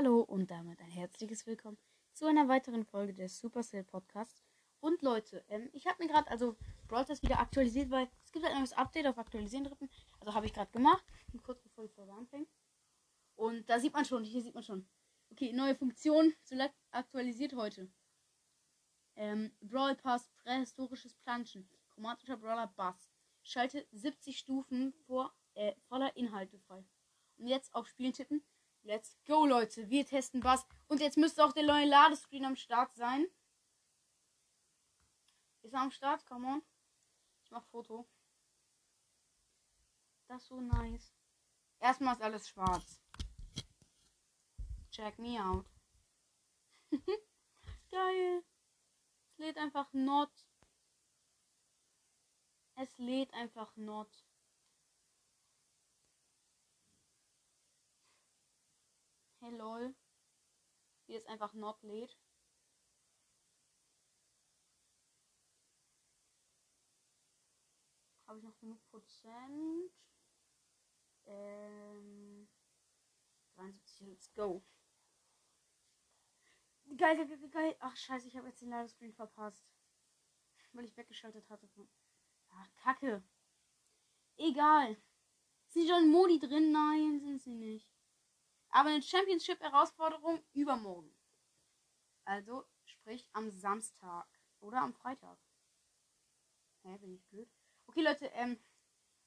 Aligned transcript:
Hallo 0.00 0.20
und 0.20 0.48
damit 0.52 0.80
ein 0.80 0.92
herzliches 0.92 1.44
Willkommen 1.44 1.76
zu 2.12 2.26
einer 2.26 2.46
weiteren 2.46 2.84
Folge 2.84 3.12
des 3.14 3.40
Supercell 3.40 3.82
Podcasts. 3.82 4.44
Und 4.78 5.02
Leute, 5.02 5.44
ähm, 5.48 5.68
ich 5.72 5.88
habe 5.88 6.00
mir 6.00 6.08
gerade 6.08 6.30
also 6.30 6.56
Brawl 6.86 7.02
Stars 7.02 7.20
wieder 7.20 7.40
aktualisiert, 7.40 7.90
weil 7.90 8.08
es 8.24 8.30
gibt 8.30 8.44
ein 8.44 8.56
neues 8.56 8.72
Update 8.74 9.08
auf 9.08 9.18
Aktualisieren 9.18 9.64
drücken. 9.64 9.90
Also 10.20 10.34
habe 10.34 10.46
ich 10.46 10.52
gerade 10.54 10.70
gemacht, 10.70 11.04
kurz 11.42 11.60
bevor 11.62 11.82
die 11.82 11.92
Folge 11.92 12.12
anfängt. 12.12 12.48
Und 13.34 13.68
da 13.68 13.80
sieht 13.80 13.92
man 13.92 14.04
schon, 14.04 14.22
hier 14.22 14.40
sieht 14.40 14.54
man 14.54 14.62
schon. 14.62 14.88
Okay, 15.32 15.52
neue 15.52 15.74
Funktion, 15.74 16.32
zuletzt 16.44 16.78
aktualisiert 16.92 17.56
heute. 17.56 17.90
Ähm, 19.16 19.50
Brawl 19.60 19.96
Pass, 19.96 20.30
prähistorisches 20.44 21.14
Planschen, 21.14 21.68
chromatischer 21.88 22.36
Brawler 22.36 22.68
Bass. 22.76 23.10
Schalte 23.42 23.84
70 23.90 24.38
Stufen 24.38 24.92
vor 25.08 25.34
äh, 25.54 25.74
voller 25.88 26.16
Inhalte 26.16 26.60
frei. 26.60 26.84
Und 27.36 27.48
jetzt 27.48 27.74
auf 27.74 27.88
Spielen 27.88 28.12
tippen. 28.12 28.44
Leute. 29.48 29.88
Wir 29.90 30.06
testen 30.06 30.40
Bass. 30.40 30.66
Und 30.88 31.00
jetzt 31.00 31.16
müsste 31.16 31.44
auch 31.44 31.52
der 31.52 31.64
neue 31.64 31.86
Ladescreen 31.86 32.44
am 32.44 32.56
Start 32.56 32.94
sein. 32.94 33.26
Ist 35.62 35.74
er 35.74 35.80
am 35.80 35.90
Start? 35.90 36.24
Come 36.26 36.46
on. 36.46 36.62
Ich 37.44 37.50
mach 37.50 37.64
Foto. 37.64 38.06
Das 40.28 40.42
ist 40.42 40.48
so 40.48 40.60
nice. 40.60 41.14
Erstmal 41.80 42.14
ist 42.14 42.22
alles 42.22 42.48
schwarz. 42.48 43.00
Check 44.90 45.18
me 45.18 45.42
out. 45.42 45.66
Geil. 47.90 48.44
Es 49.30 49.38
lädt 49.38 49.56
einfach 49.56 49.92
not. 49.92 50.30
Es 52.74 52.98
lädt 52.98 53.32
einfach 53.34 53.76
not. 53.76 54.08
Hey 59.48 59.56
lol. 59.56 59.94
Wie 61.06 61.14
es 61.14 61.24
einfach 61.24 61.54
not 61.54 61.82
lädt. 61.82 62.18
Habe 68.26 68.38
ich 68.38 68.44
noch 68.44 68.58
genug 68.58 68.78
Prozent? 68.90 69.90
Ähm. 71.24 72.46
73, 73.56 74.08
let's 74.08 74.30
go. 74.34 74.62
Geil, 76.98 77.16
geil, 77.16 77.48
geil. 77.50 77.76
Ach, 77.80 77.96
scheiße, 77.96 78.28
ich 78.28 78.36
habe 78.36 78.48
jetzt 78.48 78.60
den 78.60 78.68
Ladescreen 78.68 79.14
verpasst. 79.14 79.64
Weil 80.74 80.84
ich 80.84 80.96
weggeschaltet 80.98 81.48
hatte. 81.48 81.70
Ach, 82.50 82.74
kacke. 82.76 83.22
Egal. 84.36 85.00
Sind 85.68 85.88
schon 85.88 86.10
Modi 86.10 86.38
drin? 86.38 86.70
Nein, 86.70 87.20
sind 87.20 87.40
sie 87.40 87.54
nicht. 87.54 87.97
Aber 88.70 88.90
eine 88.90 89.02
Championship-Herausforderung 89.02 90.42
übermorgen. 90.52 91.14
Also, 92.24 92.66
sprich 92.84 93.28
am 93.32 93.50
Samstag. 93.50 94.28
Oder 94.60 94.82
am 94.82 94.92
Freitag. 94.92 95.38
Hä, 96.82 96.98
bin 96.98 97.14
ich 97.14 97.24
blöd? 97.26 97.48
Okay, 97.86 98.02
Leute, 98.02 98.26
ähm, 98.34 98.58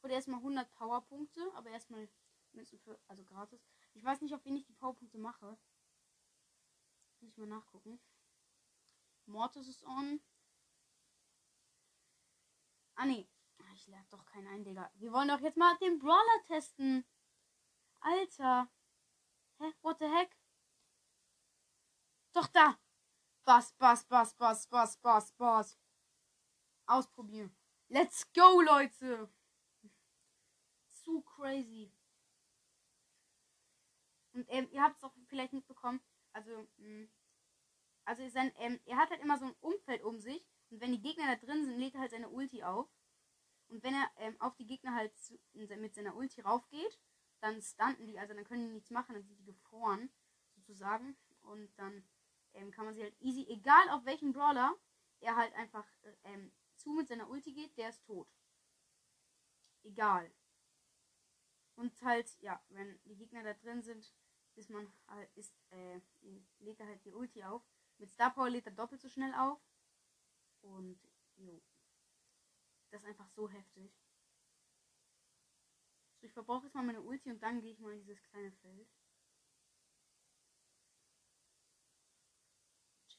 wurde 0.02 0.14
erstmal 0.14 0.40
100 0.40 0.70
Powerpunkte, 0.72 1.42
aber 1.56 1.70
erstmal 1.70 2.10
Münzen 2.52 2.80
für, 2.80 3.00
also 3.08 3.24
gratis. 3.24 3.66
Ich 3.94 4.04
weiß 4.04 4.22
nicht, 4.22 4.34
auf 4.34 4.44
wen 4.46 4.58
ich 4.58 4.66
die 4.66 4.74
Powerpunkte 4.74 5.18
mache. 5.18 5.58
Muss 7.20 7.32
ich 7.32 7.38
mal 7.38 7.48
nachgucken. 7.48 8.00
Mortis 9.26 9.68
ist 9.68 9.84
on. 9.86 10.22
Ah, 12.96 13.06
nee. 13.06 13.28
Ich 13.76 13.88
lade 13.88 14.08
doch 14.10 14.26
keinen 14.26 14.48
ein, 14.48 14.64
Digga. 14.64 14.92
Wir 14.96 15.12
wollen 15.12 15.28
doch 15.28 15.40
jetzt 15.40 15.58
mal 15.58 15.78
den 15.78 16.00
Brawler 16.00 16.44
testen. 16.46 17.06
Alter. 18.00 18.70
Hä? 19.60 19.74
What 19.82 20.00
the 20.00 20.06
heck? 20.06 20.38
Doch 22.34 22.41
da. 22.52 22.78
Bass, 23.44 23.74
Bass, 23.74 24.06
Bass, 24.06 24.34
Bass, 24.36 24.68
Bass, 24.68 24.98
Bass, 24.98 25.32
Bass. 25.34 25.78
Ausprobieren. 26.86 27.56
Let's 27.88 28.32
go, 28.34 28.62
Leute. 28.62 29.30
Zu 30.90 31.22
crazy. 31.22 31.92
Und 34.34 34.46
ähm, 34.50 34.68
ihr 34.72 34.82
habt 34.82 34.98
es 34.98 35.04
auch 35.04 35.14
vielleicht 35.28 35.54
mitbekommen. 35.54 36.00
Also, 36.34 36.68
mh, 36.78 37.08
also 38.06 38.28
sein, 38.30 38.52
ähm, 38.58 38.80
er 38.86 38.98
hat 38.98 39.10
halt 39.10 39.22
immer 39.22 39.38
so 39.38 39.46
ein 39.46 39.56
Umfeld 39.60 40.04
um 40.04 40.20
sich. 40.20 40.48
Und 40.70 40.80
wenn 40.80 40.92
die 40.92 41.02
Gegner 41.02 41.28
da 41.28 41.36
drin 41.36 41.66
sind, 41.66 41.78
lädt 41.78 41.96
er 41.96 42.02
halt 42.02 42.12
seine 42.12 42.30
Ulti 42.30 42.64
auf. 42.64 42.90
Und 43.68 43.84
wenn 43.84 43.94
er 43.94 44.10
ähm, 44.18 44.40
auf 44.40 44.56
die 44.56 44.66
Gegner 44.66 44.96
halt 44.96 45.18
zu, 45.18 45.40
mit 45.54 45.94
seiner 45.94 46.16
Ulti 46.16 46.42
raufgeht, 46.42 47.00
dann 47.42 47.62
stunten 47.62 48.06
die, 48.06 48.20
also 48.20 48.34
dann 48.34 48.44
können 48.44 48.68
die 48.68 48.74
nichts 48.74 48.92
machen, 48.92 49.16
dann 49.16 49.24
sind 49.24 49.38
die 49.40 49.46
gefroren, 49.46 50.12
sozusagen. 50.56 51.18
Und 51.42 51.70
dann 51.78 52.04
ähm, 52.54 52.72
kann 52.72 52.86
man 52.86 52.94
sie 52.94 53.04
halt 53.04 53.20
easy, 53.20 53.46
egal 53.50 53.90
auf 53.90 54.06
welchen 54.06 54.34
Brawler 54.34 54.76
er 55.20 55.36
halt 55.36 55.54
einfach 55.54 55.88
äh, 56.02 56.16
ähm, 56.24 56.52
zu 56.76 56.92
mit 56.92 57.08
seiner 57.08 57.30
Ulti 57.30 57.54
geht, 57.54 57.78
der 57.78 57.90
ist 57.90 58.04
tot. 58.06 58.28
Egal. 59.84 60.32
Und 61.76 62.00
halt, 62.02 62.38
ja, 62.42 62.64
wenn 62.70 63.00
die 63.06 63.16
Gegner 63.16 63.44
da 63.44 63.54
drin 63.54 63.82
sind, 63.82 64.14
ist 64.56 64.70
man 64.70 64.92
halt, 65.08 65.32
ist, 65.36 65.56
äh, 65.70 66.02
lädt 66.60 66.80
er 66.80 66.88
halt 66.88 67.04
die 67.06 67.14
Ulti 67.14 67.44
auf. 67.44 67.64
Mit 67.98 68.12
Star 68.12 68.34
Power 68.34 68.50
lädt 68.50 68.66
er 68.66 68.74
doppelt 68.74 69.02
so 69.02 69.10
schnell 69.10 69.34
auf. 69.36 69.60
Und, 70.62 71.00
jo. 71.38 71.62
Das 72.90 73.02
ist 73.02 73.08
einfach 73.08 73.30
so 73.30 73.50
heftig. 73.50 73.92
So, 76.20 76.28
ich 76.28 76.34
verbrauche 76.34 76.66
jetzt 76.66 76.76
mal 76.76 76.84
meine 76.84 77.02
Ulti 77.02 77.32
und 77.32 77.42
dann 77.42 77.62
gehe 77.62 77.72
ich 77.72 77.80
mal 77.80 77.94
in 77.94 78.02
dieses 78.02 78.22
kleine 78.24 78.52
Feld. 78.52 78.90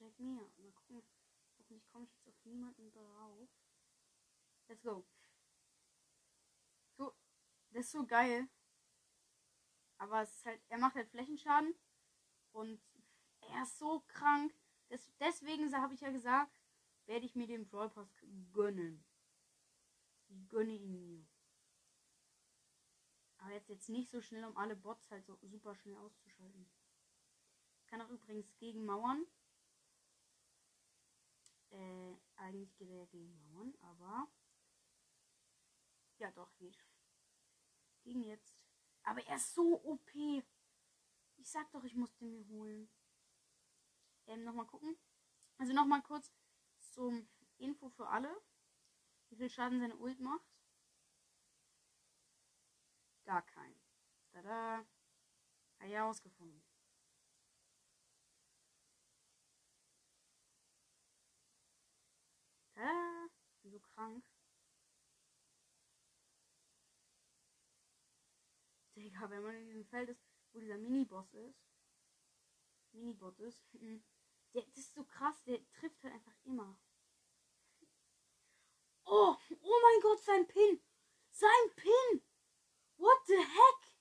Me 0.03 0.41
out. 0.41 0.59
Mal 0.59 0.73
gucken. 0.73 1.03
Hoffentlich 1.59 1.87
komme 1.89 2.05
ich 2.05 2.13
jetzt 2.13 2.29
auf 2.29 2.45
niemanden 2.45 2.91
drauf. 2.91 3.49
Let's 4.69 4.83
go. 4.83 5.07
So, 6.97 7.15
das 7.71 7.87
ist 7.87 7.93
so 7.93 8.07
geil. 8.07 8.49
Aber 9.99 10.23
es 10.23 10.35
ist 10.35 10.47
halt, 10.47 10.61
er 10.69 10.79
macht 10.79 10.97
halt 10.97 11.09
Flächenschaden. 11.11 11.75
Und 12.53 12.81
er 13.41 13.63
ist 13.63 13.79
so 13.79 14.01
krank. 14.09 14.53
Das, 14.89 15.11
deswegen 15.21 15.73
habe 15.75 15.95
ich 15.95 16.01
ja 16.01 16.11
gesagt, 16.11 16.61
werde 17.07 17.25
ich 17.25 17.35
mir 17.35 17.47
den 17.47 17.69
Brawl 17.69 17.91
Pass 17.91 18.09
gönnen. 18.53 19.05
Ich 20.29 20.49
gönne 20.49 20.73
ihn 20.73 20.91
mir. 20.91 21.27
Aber 23.39 23.53
jetzt, 23.53 23.69
jetzt 23.69 23.89
nicht 23.89 24.11
so 24.11 24.21
schnell, 24.21 24.45
um 24.45 24.57
alle 24.57 24.77
Bots 24.77 25.11
halt 25.11 25.27
so 25.27 25.39
super 25.43 25.75
schnell 25.75 25.97
auszuschalten. 25.97 26.71
Ich 27.81 27.87
kann 27.87 28.01
auch 28.01 28.11
übrigens 28.11 28.57
gegen 28.57 28.85
Mauern. 28.85 29.27
Äh, 31.71 32.15
eigentlich 32.43 32.77
geht 32.77 32.91
er 32.91 33.07
gegen 33.07 33.33
Mauern, 33.33 33.75
aber. 33.81 34.29
Ja, 36.19 36.31
doch, 36.33 36.55
geht. 36.57 36.79
Gegen 38.03 38.23
jetzt. 38.25 38.65
Aber 39.05 39.25
er 39.27 39.37
ist 39.37 39.55
so 39.55 39.83
OP. 39.85 40.15
Ich 40.15 41.51
sag 41.51 41.71
doch, 41.73 41.85
ich 41.85 41.95
musste 41.95 42.25
mir 42.25 42.47
holen. 42.49 42.89
Ähm, 44.27 44.45
nochmal 44.45 44.67
gucken. 44.67 44.97
Also 45.59 45.73
nochmal 45.73 46.03
kurz 46.03 46.31
zum 46.91 47.29
Info 47.59 47.89
für 47.89 48.09
alle. 48.09 48.31
Wie 49.29 49.37
viel 49.37 49.51
Schaden 49.51 49.81
seine 49.81 49.97
Ult 49.97 50.21
macht. 50.21 50.47
Gar 53.25 53.43
kein. 53.43 53.75
Tada. 54.33 54.87
Hat 55.79 55.89
ja 55.89 56.09
ausgefunden. 56.09 56.63
Tada. 62.75 63.29
So 63.65 63.79
krank. 63.95 64.25
Digga, 68.97 69.31
wenn 69.31 69.43
man 69.43 69.55
in 69.57 69.67
diesem 69.67 69.87
Feld 69.87 70.11
ist, 70.11 70.23
wo 70.53 70.61
dieser 70.61 70.79
Mini-Boss 70.79 71.33
ist. 71.35 71.59
Mini-Bot 72.93 73.39
ist. 73.41 73.63
Der, 74.55 74.63
das 74.67 74.77
ist 74.77 74.95
so 74.95 75.05
krass, 75.05 75.43
der 75.45 75.59
trifft 75.73 76.03
halt 76.05 76.15
einfach 76.15 76.37
immer. 76.45 76.79
Oh, 79.05 79.37
oh 79.61 79.81
mein 79.83 80.01
Gott, 80.03 80.21
sein 80.21 80.47
Pin. 80.47 80.81
Sein 81.31 81.71
Pin. 81.77 82.23
What 82.97 83.27
the 83.27 83.39
heck? 83.39 83.93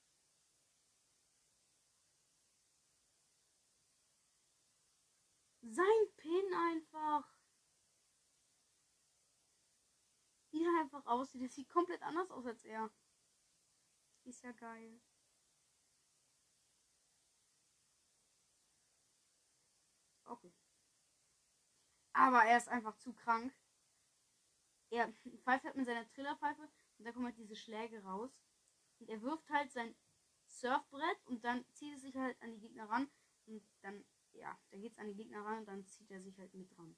Sein 5.61 6.15
Pin 6.17 6.53
einfach. 6.53 7.33
Wie 10.51 10.63
er 10.65 10.79
einfach 10.93 11.05
aussieht. 11.09 11.43
Das 11.43 11.55
sieht 11.55 11.69
komplett 11.69 12.01
anders 12.03 12.29
aus 12.31 12.45
als 12.45 12.63
er. 12.65 12.89
Ist 14.23 14.41
ja 14.43 14.51
geil. 14.53 14.99
Okay. 20.27 20.51
Aber 22.13 22.43
er 22.45 22.57
ist 22.57 22.69
einfach 22.69 22.95
zu 22.99 23.11
krank. 23.13 23.53
Er 24.91 25.11
pfeift 25.43 25.65
halt 25.65 25.75
mit 25.75 25.87
seiner 25.87 26.07
Trillerpfeife 26.09 26.69
und 26.97 27.05
da 27.05 27.11
kommen 27.11 27.25
halt 27.25 27.37
diese 27.37 27.55
Schläge 27.55 28.03
raus. 28.03 28.39
Und 28.99 29.09
er 29.09 29.21
wirft 29.23 29.49
halt 29.49 29.71
sein 29.71 29.95
Surfbrett 30.45 31.25
und 31.25 31.43
dann 31.43 31.65
zieht 31.73 31.95
es 31.95 32.01
sich 32.01 32.15
halt 32.15 32.39
an 32.41 32.51
die 32.51 32.59
Gegner 32.59 32.87
ran 32.89 33.09
Und 33.47 33.63
dann, 33.81 34.05
ja, 34.33 34.59
da 34.69 34.77
geht's 34.77 34.99
an 34.99 35.07
die 35.07 35.15
Gegner 35.15 35.43
ran 35.43 35.59
und 35.59 35.65
dann 35.67 35.87
zieht 35.87 36.11
er 36.11 36.21
sich 36.21 36.37
halt 36.39 36.53
mit 36.53 36.75
dran. 36.77 36.95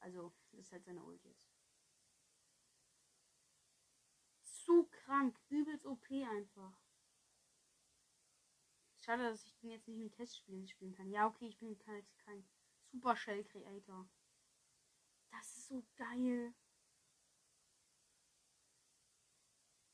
Also, 0.00 0.34
das 0.52 0.60
ist 0.60 0.72
halt 0.72 0.84
seine 0.84 1.02
Ult 1.02 1.24
jetzt. 1.24 1.48
Zu 4.42 4.84
krank. 5.10 5.36
Übelst 5.48 5.86
OP 5.86 6.08
einfach. 6.10 6.72
Schade, 8.98 9.24
dass 9.24 9.44
ich 9.44 9.56
den 9.58 9.70
jetzt 9.70 9.88
nicht 9.88 9.98
mit 9.98 10.14
Testspielen 10.14 10.68
spielen 10.68 10.94
kann. 10.94 11.10
Ja, 11.10 11.26
okay, 11.26 11.48
ich 11.48 11.58
bin 11.58 11.76
halt 11.86 12.06
kein 12.18 12.46
Super 12.92 13.16
Shell 13.16 13.44
Creator. 13.44 14.08
Das 15.30 15.56
ist 15.56 15.68
so 15.68 15.84
geil. 15.96 16.54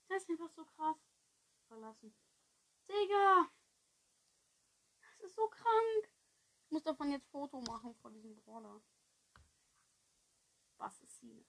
Das 0.08 0.22
ist 0.22 0.30
einfach 0.30 0.50
so 0.50 0.64
krass. 0.64 0.98
Verlassen. 1.68 2.14
Digga! 2.88 3.50
Das 5.00 5.30
ist 5.30 5.34
so 5.34 5.48
krank. 5.48 6.10
Ich 6.64 6.70
muss 6.70 6.82
davon 6.82 7.10
jetzt 7.10 7.28
Foto 7.28 7.60
machen 7.62 7.94
von 7.96 8.12
diesem 8.12 8.36
Brawler. 8.36 8.82
Was 10.76 11.00
ist 11.00 11.20
hier? 11.20 11.44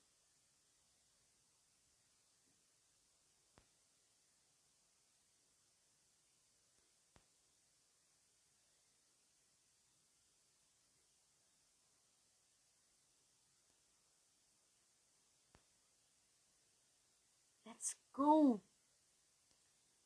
Let's 17.77 17.95
go. 18.11 18.59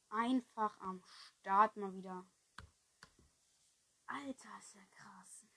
Einfach 0.09 0.77
am 0.81 1.01
Start 1.39 1.77
mal 1.77 1.93
wieder. 1.95 2.25
Alter, 4.07 4.49
ist 4.59 4.75
ja 4.75 4.81
krass. 4.91 5.47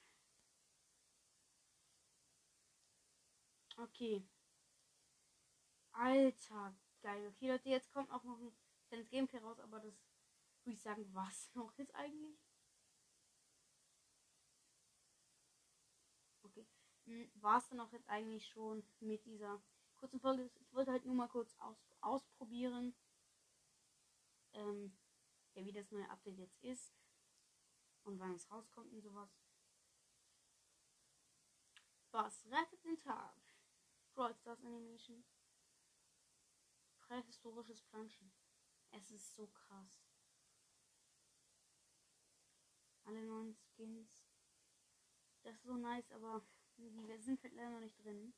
Okay. 3.76 4.22
Alter, 5.92 6.76
geil. 7.02 7.26
Okay, 7.26 7.48
Leute, 7.50 7.68
jetzt 7.68 7.90
kommt 7.92 8.12
auch 8.12 8.22
noch 8.22 8.38
ein 8.38 8.56
kleines 8.86 9.10
Gameplay 9.10 9.40
raus, 9.40 9.58
aber 9.58 9.80
das 9.80 9.94
würde 10.62 10.76
ich 10.76 10.82
sagen, 10.82 11.12
was 11.12 11.50
noch 11.54 11.76
jetzt 11.78 11.96
eigentlich? 11.96 12.38
Okay. 16.44 16.64
Hm, 17.06 17.28
war 17.34 17.58
es 17.58 17.68
dann 17.70 17.80
auch 17.80 17.90
jetzt 17.90 18.08
eigentlich 18.08 18.46
schon 18.46 18.84
mit 19.00 19.24
dieser 19.26 19.60
kurzen 20.04 20.20
Folge? 20.20 20.50
Ich 20.60 20.74
wollte 20.74 20.92
halt 20.92 21.06
nur 21.06 21.14
mal 21.14 21.28
kurz 21.28 21.56
aus 21.56 21.78
ausprobieren, 22.02 22.94
ähm, 24.52 24.94
ja, 25.54 25.64
wie 25.64 25.72
das 25.72 25.90
neue 25.90 26.08
Update 26.10 26.36
jetzt 26.36 26.62
ist 26.62 26.94
und 28.02 28.18
wann 28.18 28.34
es 28.34 28.50
rauskommt 28.50 28.92
und 28.92 29.00
sowas. 29.00 29.30
Was 32.10 32.44
rettet 32.50 32.84
den 32.84 32.98
Tag? 32.98 33.34
Brawl 34.12 34.34
Stars 34.34 34.62
Animation. 34.62 35.24
Prähistorisches 36.98 37.80
Planschen. 37.80 38.30
Es 38.90 39.10
ist 39.10 39.34
so 39.34 39.46
krass. 39.46 40.04
Alle 43.04 43.22
neuen 43.22 43.54
Skins. 43.54 44.22
Das 45.44 45.54
ist 45.54 45.64
so 45.64 45.78
nice, 45.78 46.12
aber 46.12 46.46
die 46.76 46.90
sind 47.20 47.42
halt 47.42 47.54
leider 47.54 47.70
noch 47.70 47.80
nicht 47.80 48.04
drin. 48.04 48.34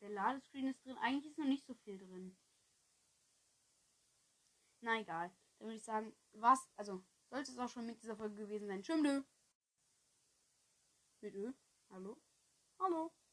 Der 0.00 0.10
Ladescreen 0.10 0.68
ist 0.68 0.84
drin. 0.84 0.98
Eigentlich 0.98 1.32
ist 1.32 1.38
noch 1.38 1.46
nicht 1.46 1.64
so 1.64 1.74
viel 1.74 1.98
drin. 1.98 2.36
Na 4.80 5.00
egal. 5.00 5.30
Dann 5.58 5.68
würde 5.68 5.76
ich 5.76 5.84
sagen, 5.84 6.14
was, 6.32 6.68
also 6.76 7.02
sollte 7.30 7.52
es 7.52 7.58
auch 7.58 7.68
schon 7.68 7.86
mit 7.86 8.02
dieser 8.02 8.16
Folge 8.16 8.36
gewesen 8.36 8.66
sein. 8.66 8.82
Tschüss. 8.82 9.24
Mit 11.20 11.34
Ö. 11.34 11.52
Hallo? 11.88 12.20
Hallo? 12.78 13.14